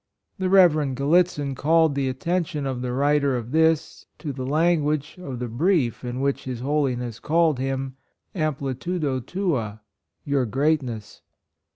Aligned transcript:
The 0.39 0.49
Reverend 0.49 0.97
Grallitzin 0.97 1.53
called 1.53 1.93
the 1.93 2.09
attention 2.09 2.65
of 2.65 2.81
the 2.81 2.91
writer 2.91 3.37
of 3.37 3.51
this 3.51 4.07
to 4.17 4.33
the 4.33 4.47
language 4.47 5.15
of 5.21 5.37
the 5.37 5.47
Brief 5.47 6.03
in 6.03 6.21
which 6.21 6.45
His 6.45 6.61
Holiness 6.61 7.19
called 7.19 7.59
him 7.59 7.97
—"amplitudo 8.49 9.23
tua"— 9.23 9.81
your 10.25 10.47
greatness. 10.47 11.21